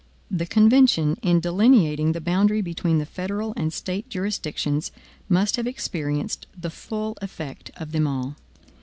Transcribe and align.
The 0.31 0.47
convention, 0.47 1.15
in 1.21 1.39
delineating 1.41 2.13
the 2.13 2.19
boundary 2.21 2.61
between 2.63 2.97
the 2.97 3.05
federal 3.05 3.53
and 3.55 3.71
State 3.71 4.09
jurisdictions, 4.09 4.91
must 5.29 5.57
have 5.57 5.67
experienced 5.67 6.47
the 6.59 6.71
full 6.71 7.19
effect 7.21 7.69
of 7.77 7.91
them 7.91 8.07
all. 8.07 8.35